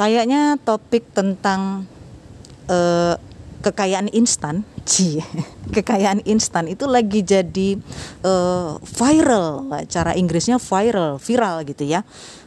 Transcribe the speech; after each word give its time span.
kayaknya 0.00 0.56
topik 0.64 1.12
tentang 1.12 1.84
uh, 2.72 3.20
kekayaan 3.60 4.08
instan, 4.16 4.64
cie, 4.88 5.20
kekayaan 5.76 6.24
instan 6.24 6.72
itu 6.72 6.88
lagi 6.88 7.20
jadi 7.20 7.76
uh, 8.24 8.80
viral, 8.80 9.68
cara 9.92 10.16
Inggrisnya 10.16 10.56
viral, 10.56 11.20
viral 11.20 11.68
gitu 11.68 11.84
ya. 11.84 12.00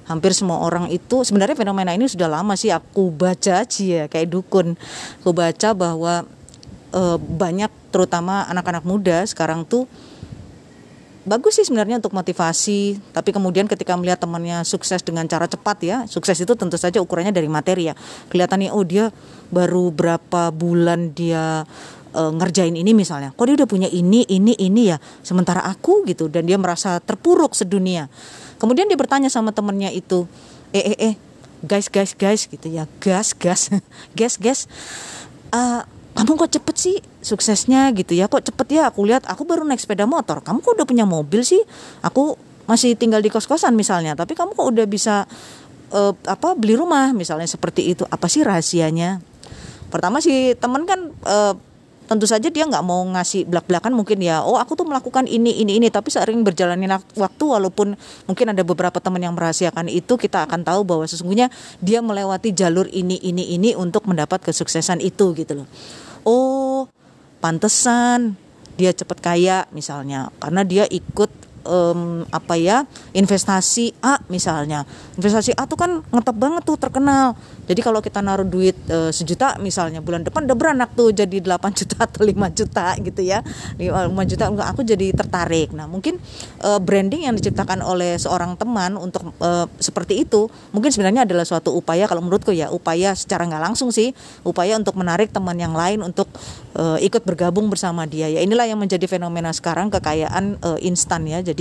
Hampir 0.10 0.34
semua 0.34 0.66
orang 0.66 0.90
itu 0.90 1.22
sebenarnya 1.24 1.56
fenomena 1.56 1.94
ini 1.94 2.10
sudah 2.10 2.28
lama 2.28 2.58
sih 2.58 2.74
aku 2.74 3.14
baca 3.14 3.64
cie 3.70 4.10
kayak 4.10 4.34
dukun. 4.34 4.74
Aku 5.22 5.32
baca 5.32 5.78
bahwa 5.78 6.26
uh, 6.92 7.18
banyak 7.22 7.70
terutama 7.94 8.50
anak-anak 8.50 8.84
muda 8.84 9.22
sekarang 9.30 9.64
tuh 9.64 9.86
bagus 11.24 11.60
sih 11.60 11.66
sebenarnya 11.66 12.04
untuk 12.04 12.12
motivasi 12.12 13.00
tapi 13.16 13.32
kemudian 13.32 13.68
ketika 13.68 13.96
melihat 13.96 14.20
temannya 14.20 14.64
sukses 14.68 15.00
dengan 15.04 15.24
cara 15.28 15.48
cepat 15.48 15.78
ya 15.84 15.98
sukses 16.08 16.36
itu 16.40 16.54
tentu 16.56 16.76
saja 16.76 17.00
ukurannya 17.00 17.32
dari 17.32 17.48
materi 17.48 17.92
ya. 17.92 17.96
Kelihatannya 18.30 18.72
oh 18.72 18.84
dia 18.84 19.10
baru 19.50 19.90
berapa 19.90 20.52
bulan 20.52 21.16
dia 21.16 21.64
uh, 22.14 22.32
ngerjain 22.36 22.76
ini 22.76 22.92
misalnya. 22.92 23.32
Kok 23.34 23.46
dia 23.48 23.56
udah 23.64 23.70
punya 23.70 23.90
ini 23.90 24.28
ini 24.28 24.54
ini 24.60 24.92
ya 24.94 24.98
sementara 25.24 25.64
aku 25.64 26.06
gitu 26.06 26.28
dan 26.28 26.46
dia 26.46 26.60
merasa 26.60 27.00
terpuruk 27.00 27.56
sedunia. 27.56 28.12
Kemudian 28.62 28.88
dia 28.88 28.96
bertanya 29.00 29.28
sama 29.28 29.52
temennya 29.52 29.92
itu 29.92 30.28
eh 30.74 30.94
eh 30.94 30.98
eh 31.12 31.16
guys 31.64 31.88
guys 31.88 32.12
guys 32.12 32.44
gitu 32.50 32.68
ya 32.68 32.90
gas 33.00 33.32
gas 33.32 33.72
gas 34.20 34.36
gas 34.36 34.60
uh, 35.56 35.88
kamu 36.14 36.38
kok 36.38 36.52
cepet 36.54 36.76
sih 36.78 36.98
suksesnya? 37.26 37.90
Gitu 37.98 38.14
ya. 38.14 38.30
Kok 38.30 38.54
cepet 38.54 38.68
ya? 38.70 38.82
Aku 38.94 39.02
lihat 39.06 39.26
aku 39.26 39.44
baru 39.50 39.66
naik 39.66 39.82
sepeda 39.82 40.06
motor. 40.06 40.46
Kamu 40.46 40.62
kok 40.62 40.78
udah 40.78 40.88
punya 40.88 41.06
mobil 41.10 41.42
sih? 41.42 41.60
Aku 42.06 42.38
masih 42.70 42.96
tinggal 42.96 43.20
di 43.20 43.28
kos-kosan 43.28 43.76
misalnya 43.76 44.16
tapi 44.16 44.40
kamu 44.40 44.56
kok 44.56 44.68
udah 44.72 44.88
bisa 44.88 45.28
uh, 45.90 46.14
apa 46.30 46.54
beli 46.54 46.78
rumah? 46.78 47.12
Misalnya 47.18 47.50
seperti 47.50 47.98
itu. 47.98 48.06
Apa 48.08 48.30
sih 48.30 48.46
rahasianya? 48.46 49.20
Pertama 49.90 50.22
sih 50.22 50.54
temen 50.58 50.86
kan 50.86 51.10
uh, 51.26 51.58
tentu 52.04 52.28
saja 52.30 52.52
dia 52.52 52.68
nggak 52.68 52.84
mau 52.86 53.00
ngasih 53.16 53.48
belak-belakan 53.48 53.96
mungkin 53.96 54.20
ya 54.20 54.44
oh 54.44 54.60
aku 54.60 54.76
tuh 54.76 54.86
melakukan 54.86 55.26
ini 55.26 55.66
ini 55.66 55.82
ini. 55.82 55.90
Tapi 55.90 56.14
sering 56.14 56.46
berjalannya 56.46 57.18
waktu 57.18 57.44
walaupun 57.44 57.98
mungkin 58.30 58.46
ada 58.54 58.62
beberapa 58.62 59.02
teman 59.02 59.26
yang 59.26 59.34
merahasiakan 59.34 59.90
itu 59.90 60.14
kita 60.14 60.46
akan 60.46 60.62
tahu 60.62 60.86
bahwa 60.86 61.10
sesungguhnya 61.10 61.50
dia 61.82 62.06
melewati 62.06 62.54
jalur 62.54 62.86
ini 62.94 63.18
ini 63.18 63.58
ini 63.58 63.74
untuk 63.74 64.06
mendapat 64.06 64.46
kesuksesan 64.46 65.02
itu 65.02 65.34
gitu 65.34 65.66
loh 65.66 65.68
oh 66.24 66.88
pantesan 67.44 68.40
dia 68.74 68.92
cepat 68.94 69.20
kaya 69.22 69.58
misalnya. 69.72 70.34
Karena 70.42 70.66
dia 70.66 70.86
ikut 70.90 71.30
um, 71.68 72.24
apa 72.30 72.56
ya 72.56 72.88
investasi 73.12 73.96
A 74.04 74.20
misalnya. 74.32 74.88
Investasi 75.20 75.56
A 75.56 75.68
tuh 75.68 75.80
kan 75.80 76.04
ngetop 76.12 76.38
banget 76.38 76.62
tuh 76.64 76.78
terkenal. 76.80 77.36
Jadi 77.64 77.80
kalau 77.80 78.00
kita 78.04 78.20
naruh 78.20 78.48
duit 78.48 78.76
uh, 78.92 79.12
sejuta 79.12 79.56
misalnya 79.60 80.04
bulan 80.04 80.24
depan 80.24 80.44
udah 80.44 80.58
beranak 80.58 80.90
tuh 80.96 81.16
jadi 81.16 81.40
8 81.40 81.60
juta 81.80 81.96
atau 82.04 82.22
5 82.24 82.58
juta 82.58 82.86
gitu 83.00 83.22
ya. 83.24 83.40
5 83.78 84.12
juta 84.30 84.44
enggak 84.50 84.68
aku 84.74 84.82
jadi 84.84 85.08
tertarik. 85.16 85.72
Nah 85.72 85.86
mungkin 85.86 86.20
uh, 86.64 86.80
branding 86.82 87.28
yang 87.28 87.36
diciptakan 87.38 87.80
oleh 87.86 88.20
seorang 88.20 88.58
teman 88.60 89.00
untuk 89.00 89.32
uh, 89.40 89.68
seperti 89.80 90.26
itu 90.26 90.48
mungkin 90.76 90.92
sebenarnya 90.92 91.24
adalah 91.28 91.46
suatu 91.48 91.72
upaya. 91.72 92.08
Kalau 92.10 92.20
menurutku 92.20 92.52
ya 92.52 92.74
upaya 92.74 93.16
secara 93.16 93.46
nggak 93.48 93.64
langsung 93.72 93.94
sih. 93.94 94.12
Upaya 94.44 94.76
untuk 94.76 94.98
menarik 94.98 95.30
teman 95.30 95.56
yang 95.56 95.78
lain 95.78 96.04
untuk 96.04 96.28
uh, 96.76 96.98
ikut 97.00 97.24
bergabung 97.24 97.70
bersama 97.70 98.04
dia 98.10 98.28
ya. 98.28 98.42
Inilah 98.42 98.68
yang 98.68 98.82
menjadi 98.82 99.06
fenomena 99.06 99.54
sekarang 99.54 99.94
kekayaan 99.94 100.58
uh, 100.66 100.80
instan 100.82 101.30
ya. 101.30 101.40
Jadi 101.40 101.53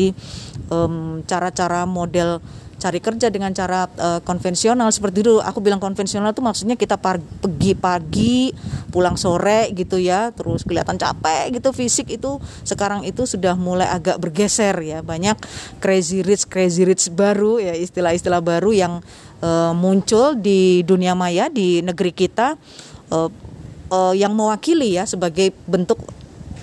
cara-cara 1.26 1.84
um, 1.84 1.90
model 1.92 2.40
cari 2.82 2.98
kerja 2.98 3.30
dengan 3.30 3.54
cara 3.54 3.86
uh, 3.86 4.18
konvensional 4.26 4.90
seperti 4.90 5.22
itu 5.22 5.38
aku 5.38 5.62
bilang 5.62 5.78
konvensional 5.78 6.34
itu 6.34 6.42
maksudnya 6.42 6.74
kita 6.74 6.98
pergi 6.98 7.78
pagi 7.78 8.50
pulang 8.90 9.14
sore 9.14 9.70
gitu 9.70 10.02
ya 10.02 10.34
terus 10.34 10.66
kelihatan 10.66 10.98
capek 10.98 11.54
gitu 11.54 11.70
fisik 11.70 12.10
itu. 12.10 12.42
Sekarang 12.66 13.06
itu 13.06 13.22
sudah 13.22 13.54
mulai 13.54 13.86
agak 13.86 14.18
bergeser 14.18 14.74
ya. 14.82 14.98
Banyak 15.00 15.38
crazy 15.78 16.26
rich 16.26 16.50
crazy 16.50 16.82
rich 16.82 17.06
baru 17.14 17.62
ya 17.62 17.78
istilah-istilah 17.78 18.42
baru 18.42 18.74
yang 18.74 18.98
uh, 19.38 19.70
muncul 19.78 20.34
di 20.34 20.82
dunia 20.82 21.14
maya 21.14 21.46
di 21.46 21.86
negeri 21.86 22.10
kita 22.10 22.58
uh, 23.14 23.30
uh, 23.94 24.14
yang 24.18 24.34
mewakili 24.34 24.98
ya 24.98 25.06
sebagai 25.06 25.54
bentuk 25.70 26.02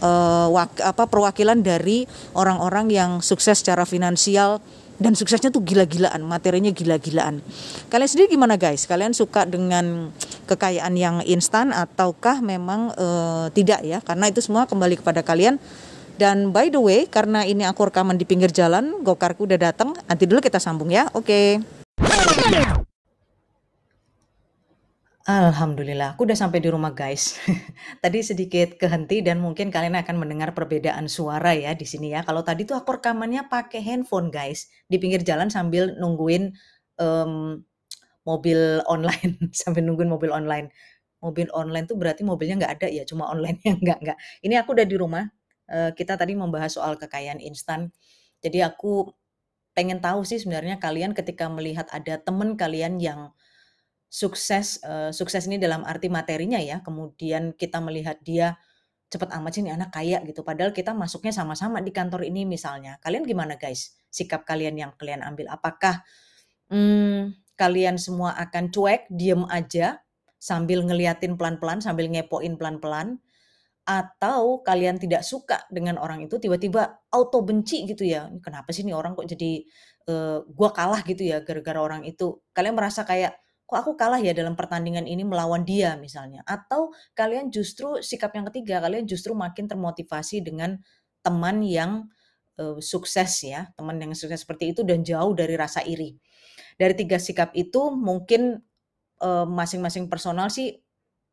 uh, 0.01 0.47
wak, 0.51 0.79
apa 0.83 1.07
perwakilan 1.07 1.59
dari 1.63 2.07
orang-orang 2.35 2.91
yang 2.91 3.11
sukses 3.23 3.61
secara 3.63 3.83
finansial 3.83 4.59
dan 4.99 5.15
suksesnya 5.15 5.47
tuh 5.47 5.63
gila-gilaan, 5.63 6.19
materinya 6.27 6.75
gila-gilaan. 6.75 7.39
Kalian 7.87 8.09
sendiri 8.11 8.35
gimana 8.35 8.59
guys? 8.59 8.83
Kalian 8.83 9.15
suka 9.15 9.47
dengan 9.47 10.11
kekayaan 10.43 10.93
yang 10.99 11.23
instan 11.23 11.71
ataukah 11.71 12.43
memang 12.43 12.91
uh, 12.99 13.47
tidak 13.55 13.79
ya? 13.87 14.03
Karena 14.03 14.27
itu 14.27 14.43
semua 14.43 14.67
kembali 14.67 14.99
kepada 14.99 15.23
kalian. 15.23 15.55
Dan 16.19 16.51
by 16.51 16.67
the 16.67 16.83
way, 16.83 17.07
karena 17.07 17.47
ini 17.47 17.63
aku 17.63 17.87
rekaman 17.87 18.19
di 18.19 18.27
pinggir 18.27 18.51
jalan, 18.51 18.99
gokarku 19.07 19.47
udah 19.47 19.71
datang. 19.71 19.95
Nanti 20.03 20.27
dulu 20.27 20.43
kita 20.43 20.59
sambung 20.59 20.91
ya. 20.91 21.07
Oke. 21.15 21.63
Okay. 21.63 22.88
Alhamdulillah, 25.29 26.17
aku 26.17 26.25
udah 26.25 26.33
sampai 26.33 26.57
di 26.57 26.73
rumah 26.73 26.89
guys. 26.89 27.37
tadi 28.03 28.25
sedikit 28.25 28.81
kehenti 28.81 29.21
dan 29.21 29.37
mungkin 29.37 29.69
kalian 29.69 29.93
akan 30.01 30.17
mendengar 30.17 30.57
perbedaan 30.57 31.05
suara 31.05 31.53
ya 31.53 31.77
di 31.77 31.85
sini 31.85 32.17
ya. 32.17 32.25
Kalau 32.25 32.41
tadi 32.41 32.65
tuh 32.65 32.73
aku 32.73 32.97
rekamannya 32.97 33.45
pakai 33.45 33.77
handphone 33.77 34.33
guys 34.33 34.73
di 34.89 34.97
pinggir 34.97 35.21
jalan 35.21 35.53
sambil 35.53 35.93
nungguin 36.01 36.49
um, 36.97 37.61
mobil 38.25 38.81
online, 38.89 39.37
sambil 39.61 39.85
nungguin 39.85 40.09
mobil 40.09 40.33
online. 40.33 40.73
Mobil 41.21 41.45
online 41.53 41.85
tuh 41.85 41.93
berarti 41.93 42.25
mobilnya 42.25 42.65
nggak 42.65 42.73
ada 42.81 42.87
ya, 42.89 43.05
cuma 43.05 43.29
online 43.29 43.61
yang 43.61 43.77
nggak 43.85 44.01
nggak. 44.01 44.17
Ini 44.41 44.65
aku 44.65 44.81
udah 44.81 44.87
di 44.89 44.97
rumah. 44.97 45.29
Uh, 45.69 45.93
kita 45.93 46.17
tadi 46.17 46.33
membahas 46.33 46.73
soal 46.73 46.97
kekayaan 46.97 47.37
instan. 47.37 47.93
Jadi 48.41 48.65
aku 48.65 49.13
pengen 49.77 50.01
tahu 50.01 50.25
sih 50.25 50.41
sebenarnya 50.41 50.81
kalian 50.81 51.13
ketika 51.13 51.45
melihat 51.53 51.85
ada 51.93 52.17
temen 52.17 52.57
kalian 52.57 52.97
yang 52.97 53.29
sukses 54.09 54.81
uh, 54.81 55.13
sukses 55.13 55.45
ini 55.45 55.61
dalam 55.61 55.85
arti 55.85 56.09
materinya 56.09 56.57
ya, 56.57 56.81
kemudian 56.81 57.53
kita 57.53 57.77
melihat 57.79 58.17
dia 58.25 58.57
cepat 59.09 59.33
amat 59.37 59.51
sih 59.53 59.61
nih 59.65 59.73
anak 59.73 59.89
kaya 59.89 60.21
gitu, 60.25 60.41
padahal 60.45 60.73
kita 60.73 60.93
masuknya 60.93 61.33
sama-sama 61.33 61.81
di 61.81 61.89
kantor 61.89 62.25
ini 62.25 62.45
misalnya. 62.45 62.97
Kalian 63.01 63.25
gimana 63.25 63.57
guys? 63.57 63.97
Sikap 64.09 64.45
kalian 64.45 64.77
yang 64.77 64.91
kalian 64.97 65.25
ambil? 65.25 65.49
Apakah 65.49 66.05
hmm, 66.69 67.33
kalian 67.57 67.97
semua 67.97 68.37
akan 68.37 68.69
cuek, 68.69 69.09
diem 69.09 69.45
aja 69.49 70.01
sambil 70.37 70.85
ngeliatin 70.85 71.37
pelan-pelan, 71.37 71.81
sambil 71.81 72.05
ngepoin 72.09 72.53
pelan-pelan, 72.57 73.17
atau 73.89 74.61
kalian 74.61 75.01
tidak 75.01 75.25
suka 75.25 75.65
dengan 75.73 75.97
orang 75.97 76.21
itu 76.21 76.37
tiba-tiba 76.37 77.01
auto 77.09 77.41
benci 77.41 77.89
gitu 77.89 78.05
ya 78.05 78.29
kenapa 78.45 78.69
sih 78.69 78.85
nih 78.85 78.93
orang 78.93 79.17
kok 79.17 79.25
jadi 79.25 79.65
uh, 80.13 80.45
gua 80.45 80.69
kalah 80.69 81.01
gitu 81.01 81.25
ya 81.25 81.41
gara-gara 81.41 81.81
orang 81.81 82.05
itu 82.05 82.37
kalian 82.53 82.77
merasa 82.77 83.01
kayak 83.01 83.33
kok 83.69 83.77
aku 83.77 83.93
kalah 83.93 84.17
ya 84.17 84.33
dalam 84.33 84.57
pertandingan 84.57 85.05
ini 85.05 85.21
melawan 85.21 85.61
dia 85.61 85.93
misalnya? 86.01 86.41
Atau 86.49 86.89
kalian 87.13 87.53
justru 87.53 88.01
sikap 88.01 88.33
yang 88.33 88.49
ketiga 88.49 88.81
kalian 88.81 89.05
justru 89.05 89.37
makin 89.37 89.69
termotivasi 89.69 90.41
dengan 90.41 90.81
teman 91.21 91.61
yang 91.61 92.09
uh, 92.57 92.81
sukses 92.81 93.45
ya 93.45 93.69
teman 93.77 94.01
yang 94.01 94.17
sukses 94.17 94.41
seperti 94.41 94.73
itu 94.73 94.81
dan 94.81 95.05
jauh 95.05 95.37
dari 95.37 95.53
rasa 95.53 95.85
iri. 95.85 96.17
Dari 96.81 96.97
tiga 96.97 97.21
sikap 97.21 97.53
itu 97.53 97.93
mungkin 97.93 98.57
masing-masing 99.51 100.07
uh, 100.07 100.09
personal 100.09 100.49
sih 100.49 100.81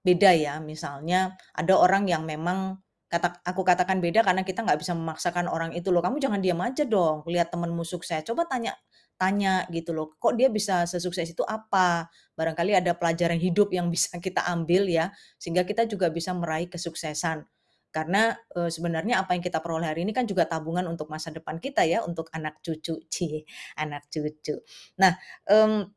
beda 0.05 0.37
ya. 0.37 0.61
Misalnya 0.61 1.41
ada 1.57 1.73
orang 1.81 2.05
yang 2.05 2.29
memang 2.29 2.85
kata 3.07 3.41
aku 3.47 3.63
katakan 3.63 4.03
beda 4.03 4.27
karena 4.27 4.43
kita 4.43 4.67
nggak 4.67 4.83
bisa 4.83 4.93
memaksakan 4.93 5.47
orang 5.47 5.71
itu 5.73 5.95
loh 5.95 6.03
kamu 6.03 6.19
jangan 6.19 6.43
diam 6.43 6.59
aja 6.61 6.85
dong 6.85 7.25
lihat 7.31 7.49
temenmu 7.49 7.87
sukses. 7.87 8.21
Coba 8.27 8.45
tanya 8.51 8.75
tanya 9.17 9.65
gitu 9.73 9.97
loh, 9.97 10.17
kok 10.21 10.37
dia 10.37 10.49
bisa 10.53 10.85
sesukses 10.85 11.29
itu 11.33 11.43
apa? 11.45 12.09
Barangkali 12.37 12.77
ada 12.77 12.93
pelajaran 12.97 13.41
hidup 13.41 13.73
yang 13.73 13.89
bisa 13.95 14.17
kita 14.21 14.45
ambil 14.49 14.87
ya, 14.89 15.13
sehingga 15.41 15.65
kita 15.65 15.89
juga 15.89 16.13
bisa 16.13 16.33
meraih 16.37 16.69
kesuksesan. 16.69 17.45
Karena 17.91 18.37
e, 18.53 18.69
sebenarnya 18.69 19.25
apa 19.25 19.33
yang 19.33 19.41
kita 19.41 19.65
peroleh 19.65 19.89
hari 19.89 20.05
ini 20.05 20.13
kan 20.13 20.29
juga 20.29 20.45
tabungan 20.45 20.85
untuk 20.85 21.09
masa 21.09 21.33
depan 21.33 21.57
kita 21.57 21.81
ya, 21.89 22.05
untuk 22.05 22.29
anak 22.37 22.61
cucu, 22.61 23.01
cie, 23.13 23.49
anak 23.81 24.05
cucu. 24.13 24.61
Nah, 25.01 25.17
um, 25.49 25.89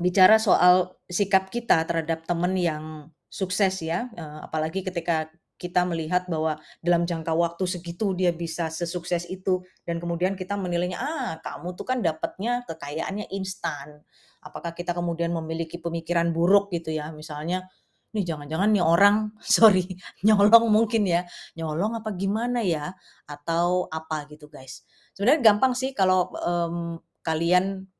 bicara 0.00 0.40
soal 0.40 0.96
sikap 1.04 1.52
kita 1.52 1.84
terhadap 1.84 2.24
teman 2.24 2.56
yang 2.56 3.12
sukses 3.28 3.84
ya, 3.84 4.08
e, 4.16 4.24
apalagi 4.24 4.80
ketika 4.80 5.28
kita 5.58 5.82
melihat 5.82 6.30
bahwa 6.30 6.56
dalam 6.78 7.02
jangka 7.02 7.34
waktu 7.34 7.66
segitu 7.66 8.14
dia 8.14 8.30
bisa 8.30 8.70
sesukses 8.70 9.26
itu. 9.26 9.60
Dan 9.82 9.98
kemudian 9.98 10.38
kita 10.38 10.54
menilainya 10.54 10.98
ah 11.02 11.32
kamu 11.42 11.74
tuh 11.74 11.84
kan 11.84 11.98
dapatnya 11.98 12.62
kekayaannya 12.70 13.26
instan. 13.34 14.06
Apakah 14.38 14.72
kita 14.72 14.94
kemudian 14.94 15.34
memiliki 15.34 15.82
pemikiran 15.82 16.30
buruk 16.30 16.70
gitu 16.70 16.94
ya? 16.94 17.10
Misalnya 17.10 17.66
nih 18.14 18.24
jangan-jangan 18.24 18.72
nih 18.72 18.80
orang 18.80 19.36
sorry 19.42 19.84
nyolong 20.22 20.70
mungkin 20.70 21.02
ya. 21.04 21.26
Nyolong 21.58 21.98
apa 21.98 22.14
gimana 22.14 22.62
ya? 22.62 22.94
Atau 23.26 23.90
apa 23.90 24.30
gitu 24.30 24.46
guys. 24.46 24.86
Sebenarnya 25.12 25.42
gampang 25.42 25.74
sih 25.74 25.90
kalau 25.90 26.30
um, 26.38 27.02
kalian 27.26 27.90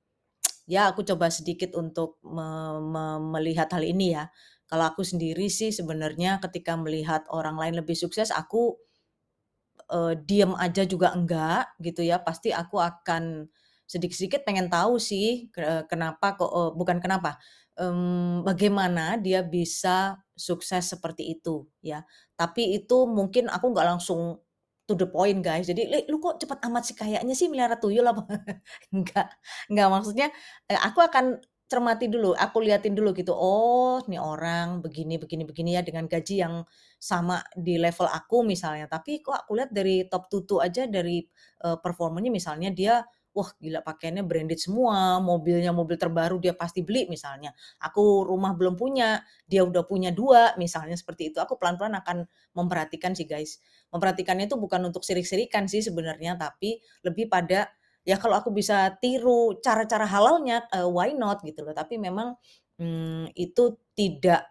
ya 0.69 0.93
aku 0.93 1.01
coba 1.03 1.33
sedikit 1.33 1.73
untuk 1.75 2.21
me 2.23 2.79
me 2.85 3.05
melihat 3.41 3.73
hal 3.73 3.83
ini 3.83 4.15
ya. 4.15 4.31
Kalau 4.71 4.85
aku 4.93 5.03
sendiri 5.07 5.49
sih 5.53 5.73
sebenarnya 5.75 6.39
ketika 6.45 6.77
melihat 6.77 7.25
orang 7.33 7.57
lain 7.61 7.75
lebih 7.81 7.97
sukses 7.99 8.29
aku, 8.33 8.77
eee, 9.93 10.15
diem 10.29 10.53
aja 10.59 10.85
juga 10.89 11.13
enggak 11.17 11.73
gitu 11.83 12.03
ya, 12.07 12.19
pasti 12.23 12.53
aku 12.55 12.79
akan 12.83 13.49
sedikit-sedikit 13.89 14.45
pengen 14.49 14.69
tahu 14.73 14.99
sih 15.01 15.49
ke 15.55 15.87
kenapa 15.91 16.37
kok 16.41 16.51
eee, 16.53 16.71
bukan 16.79 16.99
kenapa, 17.05 17.39
mmm, 17.81 18.45
bagaimana 18.49 19.17
dia 19.21 19.41
bisa 19.47 20.21
sukses 20.37 20.93
seperti 20.93 21.37
itu 21.39 21.67
ya. 21.85 22.05
Tapi 22.39 22.77
itu 22.81 23.07
mungkin 23.11 23.49
aku 23.53 23.73
nggak 23.75 23.89
langsung 23.97 24.41
to 24.89 24.97
the 24.99 25.07
point 25.09 25.41
guys, 25.45 25.69
jadi, 25.71 25.85
"Li, 25.89 26.01
lu 26.13 26.19
kok 26.23 26.41
cepet 26.43 26.59
amat 26.69 26.83
sih 26.89 26.97
kayaknya 26.99 27.35
sih 27.37 27.49
melihara 27.53 27.77
tuyul 27.81 28.05
apa?" 28.09 28.25
Enggak 28.95 29.29
enggak, 29.73 29.89
maksudnya, 29.93 30.29
eee, 30.71 30.81
aku 30.81 31.01
akan 31.05 31.39
cermati 31.69 32.09
dulu, 32.11 32.33
aku 32.35 32.59
liatin 32.65 32.97
dulu 32.97 33.13
gitu, 33.17 33.33
"Oh, 33.37 34.01
nih 34.09 34.19
orang 34.21 34.81
begini 34.85 35.21
begini 35.21 35.45
begini 35.47 35.77
ya 35.79 35.83
dengan 35.85 36.09
gaji 36.09 36.41
yang 36.45 36.65
sama 37.01 37.45
di 37.57 37.77
level 37.79 38.09
aku," 38.09 38.43
misalnya, 38.47 38.89
"tapi 38.91 39.21
kok 39.25 39.37
aku 39.37 39.53
lihat 39.61 39.71
dari 39.73 40.09
top 40.09 40.27
tutu 40.33 40.59
aja 40.65 40.89
dari, 40.89 41.23
eee, 41.65 41.77
performanya 41.85 42.33
misalnya 42.33 42.73
dia, 42.73 43.05
wah 43.37 43.47
gila 43.63 43.85
pakaiannya 43.87 44.25
branded 44.27 44.59
semua, 44.59 45.21
mobilnya 45.23 45.71
mobil 45.71 45.95
terbaru 46.01 46.41
dia 46.43 46.57
pasti 46.57 46.83
beli," 46.83 47.07
misalnya. 47.07 47.53
"Aku 47.85 48.25
rumah 48.27 48.57
belum 48.59 48.75
punya, 48.75 49.23
dia 49.47 49.63
udah 49.63 49.85
punya 49.87 50.11
2," 50.11 50.57
misalnya 50.59 50.97
seperti 50.99 51.31
itu. 51.31 51.39
Aku 51.39 51.55
pelan-pelan 51.61 51.95
akan 52.01 52.27
memperhatikan 52.57 53.13
sih 53.15 53.29
guys. 53.29 53.61
Memperhatikannya 53.95 54.49
itu 54.51 54.57
bukan 54.59 54.83
untuk 54.89 55.05
sirik-sirikan 55.07 55.69
sih 55.71 55.81
sebenarnya, 55.85 56.35
tapi 56.41 56.81
lebih 57.07 57.29
pada, 57.31 57.69
ya 58.09 58.17
kalau 58.17 58.41
aku 58.41 58.51
bisa 58.57 58.97
tiru 59.05 59.61
cara-cara 59.61 60.09
halalnya, 60.09 60.65
eee, 60.73 60.89
why 60.89 61.13
not 61.13 61.45
gitu 61.45 61.61
loh. 61.69 61.77
Tapi 61.77 62.01
memang, 62.01 62.33
mmm, 62.81 63.37
itu 63.37 63.77
tidak 63.99 64.49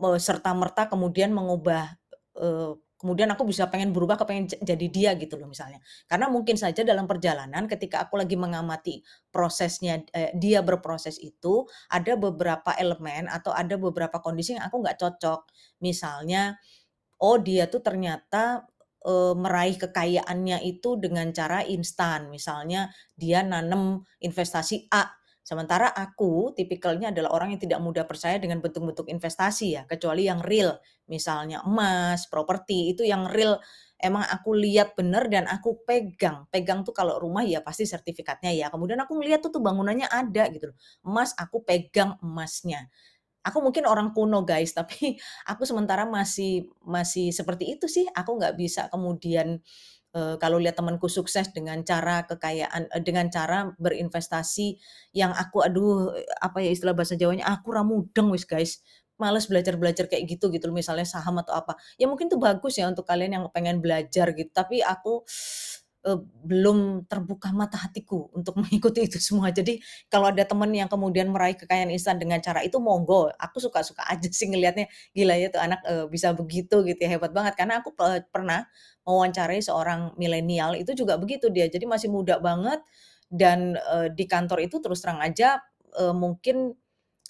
me 0.00 0.16
serta-merta 0.20 0.88
kemudian 0.92 1.30
mengubah, 1.36 1.92
eee, 2.38 2.72
kemudian 3.00 3.28
aku 3.32 3.44
bisa 3.48 3.68
pengen 3.72 3.92
berubah 3.96 4.16
kepengen 4.20 4.46
ja 4.52 4.58
jadi 4.76 4.86
dia 4.92 5.10
gitu 5.20 5.36
loh 5.40 5.48
misalnya. 5.50 5.80
Karena 6.10 6.28
mungkin 6.32 6.56
saja 6.60 6.82
dalam 6.84 7.04
perjalanan 7.08 7.64
ketika 7.70 8.04
aku 8.08 8.16
lagi 8.20 8.36
mengamati 8.40 9.00
prosesnya, 9.32 10.00
eee, 10.14 10.32
dia 10.38 10.60
berproses 10.64 11.16
itu, 11.22 11.66
ada 11.92 12.14
beberapa 12.20 12.72
elemen 12.80 13.28
atau 13.32 13.52
ada 13.56 13.76
beberapa 13.80 14.18
kondisi 14.24 14.56
yang 14.58 14.64
aku 14.68 14.80
nggak 14.84 14.98
cocok. 15.00 15.40
Misalnya, 15.84 16.56
oh 17.22 17.36
dia 17.40 17.66
tuh 17.70 17.80
ternyata, 17.84 18.66
eee, 19.04 19.32
meraih 19.38 19.76
kekayaannya 19.80 20.60
itu 20.66 20.96
dengan 21.00 21.30
cara 21.34 21.62
instan. 21.66 22.28
Misalnya 22.32 22.90
dia 23.16 23.40
nanem 23.44 24.02
investasi 24.22 24.88
A, 24.92 25.08
sementara 25.42 25.90
aku 25.92 26.52
tipikalnya 26.56 27.10
adalah 27.14 27.32
orang 27.36 27.56
yang 27.56 27.62
tidak 27.62 27.80
mudah 27.82 28.04
percaya 28.08 28.36
dengan 28.38 28.60
bentuk-bentuk 28.64 29.08
investasi 29.10 29.66
ya, 29.80 29.82
kecuali 29.88 30.28
yang 30.28 30.40
real. 30.44 30.76
Misalnya 31.10 31.62
emas, 31.66 32.28
properti, 32.30 32.94
itu 32.94 33.02
yang 33.06 33.26
real 33.30 33.58
emang 34.00 34.24
aku 34.32 34.56
lihat 34.56 34.96
bener 34.96 35.28
dan 35.28 35.44
aku 35.50 35.84
pegang. 35.84 36.48
Pegang 36.48 36.80
tuh 36.86 36.94
kalau 36.96 37.20
rumah 37.20 37.44
ya 37.44 37.60
pasti 37.60 37.84
sertifikatnya 37.84 38.52
ya, 38.54 38.66
kemudian 38.72 38.96
aku 39.04 39.16
ngelihat 39.20 39.44
tuh 39.44 39.52
tuh 39.52 39.62
bangunannya 39.64 40.08
ada 40.08 40.48
gitu. 40.52 40.72
Emas, 41.04 41.34
aku 41.36 41.60
pegang 41.66 42.16
emasnya. 42.24 42.88
Aku 43.46 43.64
mungkin 43.64 43.88
orang 43.88 44.12
kuno 44.12 44.44
guys, 44.44 44.72
tapi 44.78 45.16
aku 45.48 45.64
sementara 45.64 46.04
masih 46.08 46.68
masih 46.84 47.32
seperti 47.32 47.72
itu 47.78 47.88
sih. 47.88 48.04
Aku 48.12 48.36
nggak 48.36 48.56
bisa 48.60 48.88
kemudian, 48.92 49.60
eee, 50.16 50.34
kalau 50.42 50.58
lihat 50.60 50.76
temenku 50.80 51.08
sukses 51.08 51.48
dengan 51.52 51.80
cara 51.84 52.24
kekayaan 52.28 52.88
eee, 52.92 53.02
dengan 53.04 53.28
cara 53.32 53.72
berinvestasi 53.80 54.76
yang 55.16 55.32
aku 55.36 55.64
aduh, 55.64 56.12
apa 56.42 56.60
ya 56.64 56.70
istilah 56.74 56.92
bahasa 56.96 57.16
Jawanya, 57.16 57.46
aku 57.48 57.72
ra 57.76 57.82
mudeng 57.86 58.28
wis 58.32 58.44
guys, 58.48 58.80
males 59.20 59.46
belajar-belajar 59.52 60.08
kayak 60.08 60.24
gitu 60.36 60.48
gitu 60.52 60.68
misalnya 60.72 61.04
saham 61.08 61.36
atau 61.40 61.52
apa. 61.56 61.76
Ya 62.00 62.08
mungkin 62.08 62.28
itu 62.32 62.36
bagus 62.40 62.76
ya 62.80 62.88
untuk 62.88 63.04
kalian 63.08 63.36
yang 63.40 63.44
pengen 63.52 63.80
belajar 63.84 64.32
gitu, 64.36 64.50
tapi 64.52 64.80
aku, 64.84 65.24
eee, 66.06 66.18
belum 66.48 67.04
terbuka 67.10 67.52
mata 67.54 67.76
hatiku 67.80 68.30
untuk 68.36 68.56
mengikuti 68.62 69.04
itu 69.06 69.18
semua. 69.20 69.50
Jadi 69.52 69.80
kalau 70.12 70.30
ada 70.32 70.42
temen 70.46 70.70
yang 70.72 70.88
kemudian 70.90 71.28
meraih 71.32 71.56
kekayaan 71.58 71.90
instan 71.92 72.16
dengan 72.20 72.40
cara 72.44 72.60
itu 72.64 72.76
monggo, 72.80 73.30
aku 73.36 73.58
suka-suka 73.62 74.04
aja 74.08 74.28
sih 74.32 74.48
ngelihatnya, 74.50 74.86
gila 75.16 75.34
ya 75.36 75.48
tuh 75.52 75.60
anak, 75.62 75.80
eee, 75.86 76.04
bisa 76.12 76.32
begitu 76.36 76.82
gitu 76.86 77.00
ya, 77.04 77.10
hebat 77.18 77.32
banget. 77.34 77.54
Karena 77.58 77.80
aku 77.84 77.92
pe 77.96 78.24
pernah 78.32 78.64
mewawancarai 79.06 79.60
seorang 79.64 80.12
milenial, 80.20 80.76
itu 80.78 80.92
juga 80.96 81.16
begitu 81.20 81.48
dia, 81.52 81.66
jadi 81.70 81.84
masih 81.88 82.08
muda 82.12 82.36
banget 82.42 82.80
dan, 83.30 83.76
eee, 83.78 84.08
di 84.14 84.24
kantor 84.28 84.60
itu 84.66 84.78
terus 84.82 85.00
terang 85.04 85.20
aja, 85.22 85.60
eee, 85.96 86.14
mungkin 86.14 86.74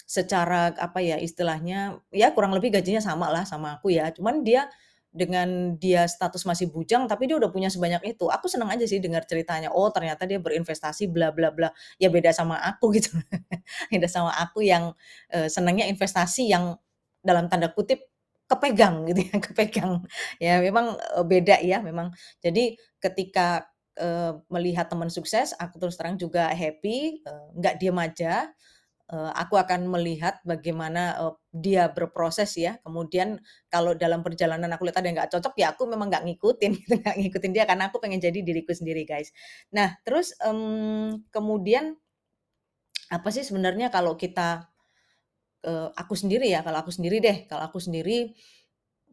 secara 0.05 0.75
apa 0.75 0.99
ya 0.99 1.15
istilahnya, 1.21 1.99
ya 2.11 2.33
kurang 2.35 2.51
lebih 2.57 2.75
gajinya 2.75 2.99
samalah 3.03 3.43
sama 3.47 3.79
aku 3.79 3.93
ya, 3.95 4.11
cuman 4.11 4.43
dia 4.43 4.67
dengan 5.11 5.75
dia 5.75 6.07
status 6.07 6.47
masih 6.47 6.71
bujang, 6.71 7.05
tapi 7.07 7.27
dia 7.27 7.35
udah 7.39 7.51
punya 7.51 7.67
sebanyak 7.67 8.15
itu. 8.15 8.31
Aku 8.31 8.47
seneng 8.47 8.71
aja 8.71 8.83
sih 8.87 8.99
dengar 9.03 9.27
ceritanya, 9.27 9.69
oh 9.75 9.91
ternyata 9.91 10.23
dia 10.27 10.39
berinvestasi 10.39 11.11
bla 11.11 11.31
bla 11.35 11.51
bla. 11.51 11.69
Ya 11.99 12.07
beda 12.11 12.31
sama 12.31 12.57
aku 12.63 12.95
gitu, 12.97 13.11
beda 13.93 14.07
sama 14.11 14.31
aku 14.39 14.63
yang, 14.65 14.93
eee, 15.33 15.47
senengnya 15.51 15.87
investasi 15.91 16.47
yang 16.51 16.77
dalam 17.23 17.47
tanda 17.51 17.69
kutip 17.73 18.01
"kepegang" 18.49 19.07
gitu 19.09 19.21
ya, 19.31 19.35
kepegang. 19.47 19.93
Ya 20.41 20.59
memang, 20.63 20.97
eee, 20.99 21.23
beda 21.27 21.55
ya 21.63 21.79
memang. 21.83 22.11
Jadi 22.43 22.75
ketika, 23.01 23.67
eee, 23.99 24.37
melihat 24.51 24.87
teman 24.91 25.09
sukses, 25.11 25.53
aku 25.59 25.77
terus 25.81 25.95
terang 25.99 26.15
juga 26.19 26.49
happy, 26.51 27.21
nggak 27.57 27.75
diem 27.81 27.97
aja, 27.99 28.49
aku 29.15 29.59
akan 29.59 29.91
melihat 29.91 30.39
bagaimana, 30.47 31.19
eee, 31.19 31.33
dia 31.51 31.83
berproses 31.91 32.55
ya, 32.55 32.79
kemudian 32.85 33.39
kalau 33.67 33.91
dalam 33.97 34.23
perjalanan 34.23 34.71
aku 34.71 34.87
lihat 34.87 34.97
ada 35.03 35.07
yang 35.11 35.17
nggak 35.19 35.31
cocok, 35.35 35.53
ya 35.59 35.75
aku 35.75 35.83
memang 35.89 36.07
nggak 36.11 36.23
ngikutin 36.31 36.71
gitu, 36.79 36.93
nggak 37.03 37.15
ngikutin 37.19 37.51
dia 37.55 37.65
karena 37.67 37.91
aku 37.91 37.99
pengen 37.99 38.23
jadi 38.23 38.39
diriku 38.39 38.71
sendiri, 38.71 39.03
guys. 39.03 39.31
Nah 39.75 39.99
terus, 40.07 40.31
mmm, 40.39 41.27
kemudian 41.33 41.99
apa 43.15 43.29
sih 43.35 43.43
sebenarnya 43.47 43.87
kalau 43.95 44.13
kita 44.23 44.47
eee, 45.65 45.87
aku 45.97 46.13
sendiri 46.17 46.47
ya, 46.49 46.61
kalau 46.65 46.81
aku 46.81 46.91
sendiri 46.93 47.17
deh, 47.23 47.37
kalau 47.49 47.63
aku 47.69 47.79
sendiri, 47.81 48.33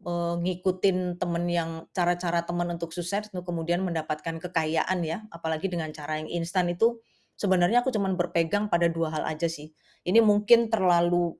eee, 0.07 0.33
ngikutin 0.43 1.19
temen 1.21 1.43
yang 1.49 1.71
cara-cara 1.95 2.41
temen 2.47 2.67
untuk 2.75 2.91
sukses 2.95 3.29
kemudian 3.33 3.81
mendapatkan 3.85 4.37
kekayaan 4.41 4.99
ya, 5.05 5.17
apalagi 5.33 5.67
dengan 5.71 5.91
cara 5.95 6.19
yang 6.21 6.29
instan 6.31 6.71
itu, 6.73 6.99
sebenarnya 7.39 7.81
aku 7.85 7.89
cuman 7.95 8.19
berpegang 8.19 8.67
pada 8.67 8.91
2 8.91 9.09
hal 9.15 9.23
aja 9.29 9.47
sih. 9.47 9.71
Ini 10.05 10.19
mungkin 10.23 10.67
terlalu 10.73 11.33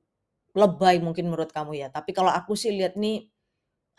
lebay 0.56 0.98
mungkin 1.04 1.30
menurut 1.32 1.52
kamu 1.54 1.78
ya, 1.80 1.88
tapi 1.94 2.12
kalau 2.16 2.30
aku 2.34 2.54
sih 2.58 2.72
lihat 2.74 2.96
nih, 3.00 3.28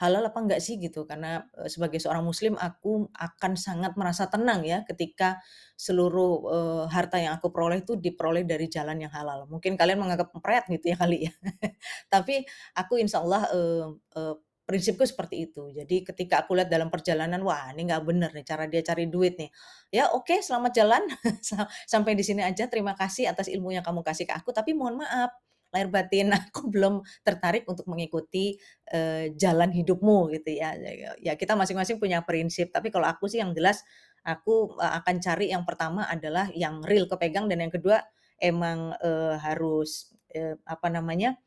halal 0.02 0.26
apa 0.28 0.40
enggak 0.44 0.62
sih 0.66 0.78
gitu, 0.82 1.06
karena, 1.10 1.46
eee, 1.62 1.70
sebagai 1.72 2.00
seorang 2.04 2.26
muslim 2.28 2.56
aku 2.60 3.08
akan 3.16 3.54
sangat 3.60 3.94
merasa 4.00 4.28
tenang 4.32 4.66
ya 4.68 4.84
ketika 4.90 5.40
seluruh, 5.80 6.34
eee, 6.54 6.84
harta 6.94 7.18
yang 7.22 7.38
aku 7.40 7.50
peroleh 7.56 7.82
itu 7.86 7.96
diperoleh 8.00 8.44
dari 8.48 8.68
jalan 8.72 9.00
yang 9.08 9.14
halal. 9.16 9.46
Mungkin 9.52 9.76
kalian 9.80 10.00
menganggap 10.04 10.34
"Pempret," 10.36 10.66
gitu 10.72 10.94
ya 10.94 10.98
kali 11.00 11.30
ya. 11.30 11.34
Tapi 12.14 12.44
aku 12.78 13.00
insya 13.02 13.22
Allah, 13.26 13.46
eee 13.54 13.86
eee, 14.20 14.36
prinsipku 14.72 15.04
seperti 15.04 15.52
itu. 15.52 15.68
Jadi 15.76 16.08
ketika 16.08 16.48
aku 16.48 16.56
lihat 16.56 16.72
dalam 16.72 16.88
perjalanan, 16.88 17.44
wah 17.44 17.76
ini 17.76 17.92
nggak 17.92 18.04
bener 18.08 18.32
nih 18.32 18.46
cara 18.48 18.64
dia 18.72 18.80
cari 18.88 19.12
duit 19.12 19.36
nih. 19.36 19.52
Ya 19.92 20.08
oke 20.16 20.40
selamat 20.40 20.72
jalan, 20.72 21.04
sa 21.44 21.68
sampai 21.86 22.16
di 22.16 22.24
sini 22.24 22.40
aja, 22.48 22.72
terima 22.72 22.96
kasih 22.96 23.28
atas 23.28 23.52
ilmu 23.52 23.76
yang 23.76 23.84
kamu 23.84 24.02
kasih 24.08 24.24
ke 24.30 24.34
aku, 24.40 24.56
tapi 24.56 24.72
mohon 24.72 25.04
maaf, 25.04 25.36
lahir 25.76 25.92
batin 25.92 26.32
aku 26.40 26.72
belum 26.72 27.04
tertarik 27.28 27.68
untuk 27.68 27.84
mengikuti, 27.92 28.56
eee, 28.92 29.36
jalan 29.36 29.70
hidupmu 29.76 30.32
gitu 30.40 30.56
ya. 30.56 30.76
Ya 31.22 31.34
kita 31.36 31.54
masing-masing 31.60 32.00
punya 32.02 32.24
prinsip, 32.24 32.72
tapi 32.74 32.90
kalau 32.94 33.08
aku 33.12 33.28
sih 33.28 33.40
yang 33.44 33.52
jelas, 33.56 33.84
aku, 34.26 34.78
eee, 34.80 34.92
akan 35.04 35.16
cari 35.24 35.46
yang 35.54 35.64
pertama 35.68 36.06
adalah 36.08 36.48
yang 36.56 36.82
real 36.86 37.06
kepegang 37.10 37.48
dan 37.52 37.62
yang 37.68 37.74
kedua 37.74 38.02
emang, 38.42 38.94
eee, 39.02 39.36
harus, 39.42 40.14
eee, 40.34 40.58
apa 40.66 40.88
namanya, 40.92 41.38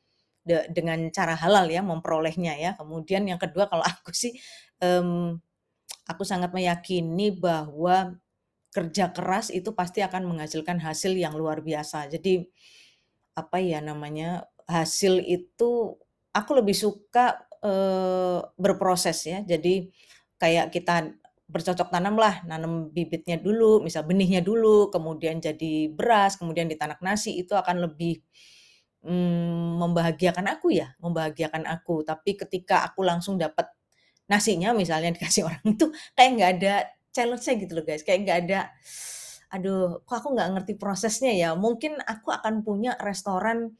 de 0.45 0.69
dengan 0.73 1.09
cara 1.13 1.35
halal 1.37 1.67
ya 1.73 1.81
memperolehnya 1.85 2.55
ya. 2.61 2.71
Kemudian 2.79 3.25
yang 3.29 3.41
kedua 3.41 3.67
kalau 3.73 3.83
aku 3.93 4.13
sih, 4.15 4.33
mmm, 4.83 5.41
aku 6.11 6.23
sangat 6.27 6.51
meyakini 6.57 7.33
bahwa 7.35 8.17
kerja 8.75 9.11
keras 9.15 9.51
itu 9.55 9.73
pasti 9.77 10.01
akan 10.05 10.25
menghasilkan 10.31 10.79
hasil 10.83 11.15
yang 11.17 11.35
luar 11.39 11.61
biasa. 11.65 12.09
Jadi, 12.13 12.45
apa 13.35 13.59
ya 13.63 13.83
namanya, 13.83 14.47
hasil 14.71 15.21
itu 15.25 15.99
aku 16.35 16.51
lebih 16.59 16.77
suka, 16.77 17.39
eee, 17.63 18.39
berproses 18.59 19.19
ya. 19.27 19.39
Jadi 19.43 19.91
kayak 20.39 20.71
kita 20.75 21.11
bercocok 21.51 21.93
tanamlah, 21.93 22.43
nanam 22.49 22.89
bibitnya 22.91 23.37
dulu, 23.37 23.85
misal 23.85 24.03
benihnya 24.09 24.41
dulu, 24.41 24.89
kemudian 24.91 25.39
jadi 25.45 25.93
beras, 25.93 26.41
kemudian 26.41 26.67
ditanak 26.71 26.99
nasi, 27.05 27.37
itu 27.37 27.53
akan 27.55 27.85
lebih, 27.91 28.23
mmm, 29.05 29.81
membahagiakan 29.83 30.47
aku 30.59 30.75
ya, 30.75 30.93
membahagiakan 31.03 31.65
aku. 31.69 32.03
Tapi 32.07 32.37
ketika 32.41 32.85
aku 32.89 33.05
langsung 33.07 33.37
dapat 33.41 33.69
nasinya 34.31 34.73
misalnya 34.77 35.13
dikasih 35.17 35.45
orang 35.49 35.63
itu 35.69 35.87
kayak 36.17 36.31
nggak 36.39 36.51
ada 36.61 36.75
challenge-nya 37.15 37.55
gitu 37.63 37.73
loh 37.79 37.85
guys, 37.87 38.03
kayak 38.07 38.21
nggak 38.27 38.39
ada 38.49 38.61
aduh 39.55 40.03
kok 40.03 40.17
aku 40.25 40.29
nggak 40.35 40.49
ngerti 40.59 40.73
prosesnya 40.81 41.31
ya, 41.35 41.51
mungkin 41.55 41.95
aku 42.03 42.35
akan 42.35 42.67
punya 42.67 42.99
restoran, 42.99 43.71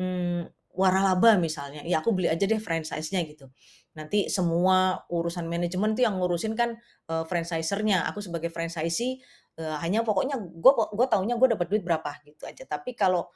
mmm, 0.00 0.50
waralaba 0.74 1.38
misalnya, 1.38 1.82
ya 1.86 1.98
aku 2.02 2.14
beli 2.14 2.30
aja 2.30 2.46
deh 2.46 2.58
franchise-nya 2.62 3.22
gitu. 3.26 3.50
Nanti 3.98 4.30
semua 4.30 5.02
urusan 5.10 5.46
manajemen 5.50 5.94
tuh 5.98 6.06
yang 6.06 6.18
ngurusin 6.18 6.54
kan, 6.58 6.78
eee, 7.10 7.24
franchiser-nya, 7.26 8.06
aku 8.10 8.22
sebagai 8.22 8.50
franchisee, 8.54 9.18
eee, 9.58 9.76
hanya 9.82 10.02
pokoknya 10.06 10.38
gue 10.38 10.72
gue 10.94 11.06
taunya 11.10 11.34
gue 11.38 11.48
dapat 11.54 11.66
duit 11.70 11.82
berapa 11.86 12.10
gitu 12.26 12.46
aja. 12.46 12.64
Tapi 12.66 12.94
kalau, 12.98 13.26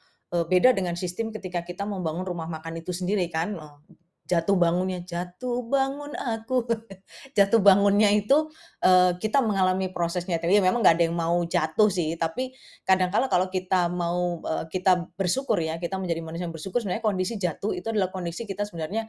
beda 0.49 0.73
dengan 0.73 0.95
sistem 0.97 1.29
ketika 1.33 1.61
kita 1.61 1.83
membangun 1.85 2.25
rumah 2.25 2.49
makan 2.49 2.81
itu 2.81 2.91
sendiri 2.95 3.29
kan, 3.29 3.55
eee, 3.57 3.77
jatuh 4.25 4.57
bangunnya, 4.57 4.99
"Jatuh 5.05 5.61
bangun 5.69 6.13
aku." 6.17 6.65
Jatuh 7.37 7.61
bangunnya 7.61 8.09
itu, 8.13 8.49
eee, 8.83 9.17
kita 9.21 9.39
mengalami 9.45 9.89
prosesnya, 9.93 10.37
tapi 10.41 10.57
ya 10.57 10.63
memang 10.65 10.81
nggak 10.81 10.95
ada 10.99 11.03
yang 11.07 11.17
mau 11.17 11.37
jatuh 11.45 11.89
sih, 11.93 12.17
tapi 12.17 12.53
kadang 12.87 13.09
kala 13.13 13.29
kalau 13.29 13.47
kita 13.53 13.87
mau, 13.91 14.41
eee, 14.45 14.65
kita 14.73 15.05
bersyukur 15.17 15.57
ya, 15.61 15.77
kita 15.81 15.97
menjadi 16.01 16.21
manusia 16.25 16.45
yang 16.49 16.55
bersyukur 16.55 16.81
sebenarnya 16.81 17.05
kondisi 17.05 17.37
jatuh 17.37 17.71
itu 17.77 17.85
adalah 17.93 18.09
kondisi 18.13 18.43
kita 18.49 18.65
sebenarnya, 18.65 19.05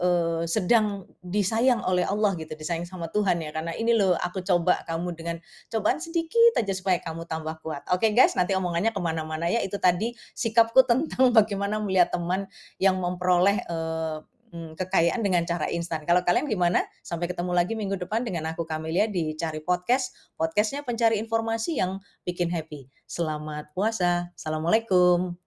eee, 0.00 0.42
sedang 0.48 1.04
disayang 1.22 1.84
oleh 1.84 2.02
Allah 2.08 2.32
gitu, 2.40 2.52
disayang 2.56 2.84
sama 2.88 3.06
Tuhan 3.12 3.38
ya, 3.44 3.50
karena 3.54 3.72
ini 3.76 3.92
loh 3.96 4.16
aku 4.18 4.40
coba 4.44 4.80
kamu 4.88 5.14
dengan 5.18 5.36
cobaan 5.70 6.00
sedikit 6.00 6.56
aja 6.58 6.72
supaya 6.74 6.98
kamu 7.04 7.28
tambah 7.28 7.60
kuat. 7.62 7.84
Oke 7.92 8.10
guys, 8.16 8.34
nanti 8.38 8.56
omongannya 8.56 8.90
ke 8.96 9.00
mana-mana 9.02 9.46
ya, 9.52 9.60
itu 9.62 9.76
tadi 9.78 10.14
sikapku 10.34 10.82
tentang 10.88 11.30
bagaimana 11.36 11.78
melihat 11.82 12.10
teman 12.14 12.48
yang 12.80 12.98
memperoleh, 13.00 13.62
eee, 13.68 14.16
mmm, 14.52 14.76
kekayaan 14.76 15.24
dengan 15.24 15.42
cara 15.48 15.66
instan. 15.72 16.04
Kalau 16.04 16.22
kalian 16.22 16.46
gimana? 16.46 16.84
Sampai 17.00 17.26
ketemu 17.26 17.56
lagi 17.56 17.72
minggu 17.72 17.96
depan 17.96 18.22
dengan 18.22 18.52
aku 18.52 18.68
Kamelia 18.68 19.08
di 19.08 19.32
Cari 19.34 19.64
Podcast, 19.64 20.12
podcast-nya 20.36 20.84
pencari 20.84 21.18
informasi 21.18 21.80
yang 21.80 21.98
bikin 22.22 22.52
happy. 22.52 22.86
Selamat 23.08 23.72
puasa. 23.72 24.30
Assalamualaikum. 24.36 25.40